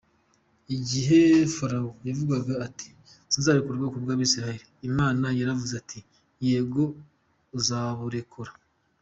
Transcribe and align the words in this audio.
Igihe 0.75 1.19
Farawo 1.55 1.91
yavugaga 2.09 2.53
ati: 2.67 2.89
"sinzarekura 3.31 3.73
ubwoko 3.75 3.97
bw'abisirayeli" 4.03 4.67
Imana 4.89 5.25
yaravuze 5.39 5.73
iti: 5.81 5.99
"Yego 6.47 6.83
uzaburekura". 7.57 8.51